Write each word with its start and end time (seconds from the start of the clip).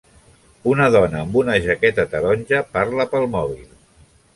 Una 0.71 0.87
dona 0.95 1.21
amb 1.25 1.37
una 1.43 1.59
jaqueta 1.67 2.09
taronja 2.17 2.67
parla 2.79 3.11
pel 3.15 3.33
mòbil. 3.39 3.67